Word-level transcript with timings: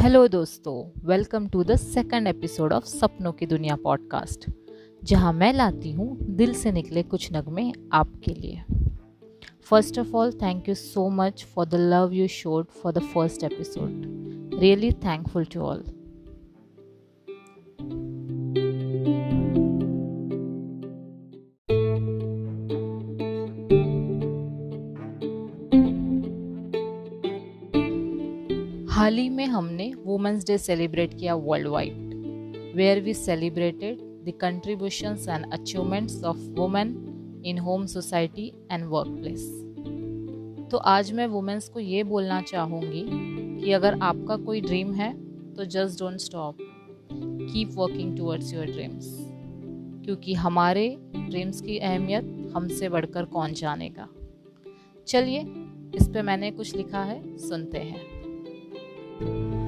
Hello 0.00 0.28
दोस्तों 0.28 1.00
welcome 1.06 1.46
to 1.48 1.64
the 1.64 1.76
second 1.76 2.26
episode 2.26 2.72
of 2.72 2.84
सपनों 2.84 3.32
की 3.32 3.46
दुनिया 3.46 3.76
पॉडकास्ट 3.76 4.46
जहाँ 5.04 5.32
मैं 5.32 5.52
लाती 5.52 5.92
हूँ 5.92 6.16
दिल 6.20 6.54
से 6.54 6.72
निकले 6.72 7.02
कुछ 7.02 7.28
नगमे 7.32 7.72
आपके 7.92 8.32
लिए। 8.34 8.62
First 9.62 9.98
of 9.98 10.14
all 10.16 10.32
thank 10.32 10.68
you 10.68 10.74
so 10.74 11.08
much 11.08 11.44
for 11.44 11.66
the 11.66 11.74
love 11.74 12.12
you 12.12 12.26
showed 12.28 12.66
for 12.66 12.92
the 12.92 12.98
first 12.98 13.44
episode 13.44 14.58
really 14.60 14.92
thankful 14.92 15.44
to 15.44 15.60
all 15.60 15.84
हाल 29.00 29.16
ही 29.16 29.28
में 29.28 29.46
हमने 29.46 29.94
वुमेंस 30.04 30.46
डे 30.46 30.58
सेलिब्रेट 30.58 31.14
किया 31.14 31.34
world 31.34 31.68
wide 31.68 31.92
where 32.76 33.00
we 33.00 33.14
celebrated 33.14 33.98
the 33.98 34.32
contributions 34.40 35.28
and 35.28 35.52
achievements 35.52 36.24
of 36.24 36.36
women 36.36 36.88
in 37.44 37.58
home 37.58 37.86
society 37.86 38.52
and 38.70 38.84
work 38.84 39.10
place 39.10 39.40
तो 40.70 40.76
आज 40.76 41.12
मैं 41.12 41.26
women's 41.26 41.68
को 41.68 41.80
ये 41.80 42.04
बोलना 42.04 42.42
चाहूँगी 42.42 43.06
कि 43.64 43.72
अगर 43.72 43.98
आपका 43.98 44.36
कोई 44.36 44.60
ड्रीम 44.60 44.92
है 44.92 45.14
तो 45.54 45.64
just 45.64 45.98
don't 45.98 46.16
stop 46.16 46.56
keep 47.52 47.70
working 47.74 48.16
towards 48.16 48.54
your 48.54 48.66
dreams 48.66 49.16
क्योंकि 50.04 50.34
हमारे 50.34 50.96
ड्रीम्स 51.16 51.60
की 51.60 51.78
अहमियत 51.78 52.52
हमसे 52.56 52.88
बढ़कर 52.88 53.24
कौन 53.24 53.52
जानेगा? 53.52 54.08
चलिए, 55.06 55.40
इस 55.94 56.08
पे 56.08 56.22
मैंने 56.22 56.50
कुछ 56.50 56.76
लिखा 56.76 57.02
है, 57.02 57.38
सुनते 57.38 57.78
हैं। 57.78 58.19
किसी 59.22 59.58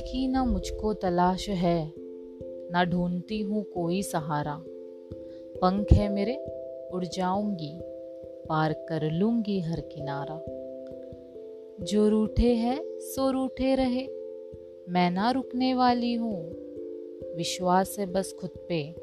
की 0.00 0.28
ना 0.28 0.44
मुझको 0.44 0.94
तलाश 0.94 1.48
है, 1.48 1.92
ना 2.70 2.84
ढूंढती 2.84 3.40
हूँ 3.40 3.62
कोई 3.62 4.02
सहारा। 4.02 4.64
पंख 5.62 5.92
है 5.92 6.08
मेरे, 6.08 6.44
उड़ 6.92 7.04
जाऊँगी, 7.04 7.80
पार 8.48 8.72
कर 8.72 9.10
लूँगी 9.10 9.60
हर 9.60 9.80
किनारा। 9.80 10.44
जो 11.84 12.08
रूठे 12.08 12.54
है, 12.54 12.98
सो 12.98 13.30
रूठे 13.30 13.74
रहे, 13.74 14.08
मैं 14.88 15.10
ना 15.10 15.30
रुकने 15.30 15.74
वाली 15.74 16.14
हूँ। 16.14 16.61
विश्वास 17.36 17.96
है 17.98 18.06
बस 18.06 18.36
खुद 18.40 18.50
पे 18.68 18.94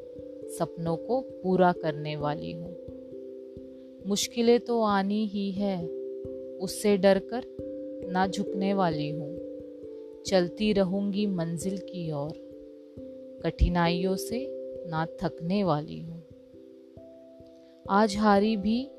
सपनों 0.48 0.96
को 0.96 1.20
पूरा 1.20 1.72
करने 1.72 2.16
वाली 2.16 2.52
हूँ। 2.52 2.76
मुश्किलें 4.06 4.60
तो 4.60 4.82
आनी 4.82 5.26
ही 5.26 5.50
है, 5.50 5.86
उससे 6.58 6.96
डरकर 6.96 7.42
ना 8.12 8.26
झुकने 8.26 8.74
वाली 8.74 9.10
हूँ। 9.10 9.36
चलती 10.26 10.72
रहूँगी 10.72 11.26
मंजिल 11.26 11.78
की 11.78 12.10
ओर, 12.12 12.32
कठिनाइयों 13.44 14.16
से 14.16 14.46
ना 14.88 15.06
थकने 15.22 15.64
वाली 15.64 16.00
हूँ। 16.00 16.22
आज 17.90 18.16
हारी 18.16 18.56
भी 18.56 18.90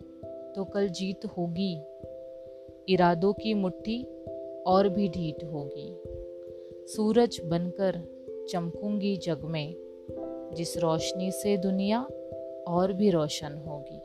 तो 0.56 0.64
कल 0.64 0.88
जीत 0.88 1.26
होगी, 1.26 1.74
इरादों 2.94 3.34
की 3.34 3.54
मुट्ठी 3.54 4.04
और 4.68 4.90
भी 4.90 5.10
ढीठ 5.10 5.44
होगी। 5.44 6.02
सूरज 6.88 7.42
बनकर 7.46 7.98
चमकूँगी 8.50 9.18
जग 9.18 9.42
में, 9.44 9.76
जिस 10.54 10.78
रोशनी 10.78 11.32
से 11.32 11.58
दुनिया 11.58 12.02
और 12.68 12.94
भी 12.94 13.10
रोशन 13.10 13.54
होगी। 13.54 14.02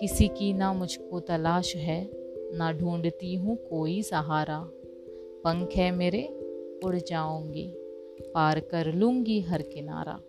किसी 0.00 0.28
की 0.28 0.52
ना 0.52 0.72
मुझको 0.72 1.20
तलाश 1.20 1.76
है, 1.76 2.10
ना 2.54 2.72
ढूंढती 2.72 3.34
हूँ 3.34 3.56
कोई 3.56 4.02
सहारा। 4.02 4.70
पंख 5.44 5.72
है 5.72 5.90
मेरे, 5.90 6.22
उड़ 6.84 6.96
जाऊँगी, 6.96 7.72
पार 8.34 8.60
कर 8.60 8.92
लूँगी 8.94 9.40
हर 9.40 9.62
किनारा। 9.62 10.20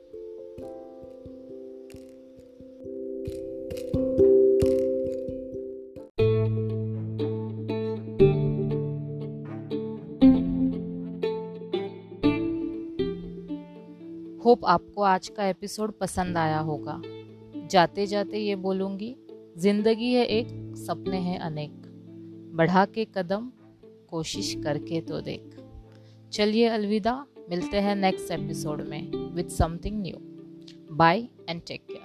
होप 14.46 14.66
आपको 14.66 15.02
आज 15.02 15.28
का 15.28 15.48
एपिसोड 15.48 15.92
पसंद 16.00 16.38
आया 16.38 16.60
होगा। 16.60 17.02
जाते 17.68 18.08
जाते 18.08 18.40
ये 18.40 18.56
बोलूँगी, 18.56 19.16
ज़िंदगी 19.58 20.14
है 20.14 20.26
एक, 20.26 20.48
सपने 20.76 21.18
हैं 21.18 21.40
अनेक। 21.40 21.72
बढ़ा 22.56 22.86
के 22.86 23.06
कदम, 23.06 23.52
कोशिश 24.10 24.56
करके 24.64 25.02
तो 25.02 25.22
देख। 25.22 25.58
चलिए 26.32 26.68
अलविदा, 26.68 27.26
मिलते 27.50 27.78
हैं 27.78 27.96
नेक्स्ट 27.96 28.32
एपिसोड 28.32 28.82
में 28.82 29.12
with 29.12 29.50
something 29.50 30.02
new 30.02 30.18
bye 30.96 31.28
and 31.50 31.62
take 31.68 31.82
care 31.82 31.99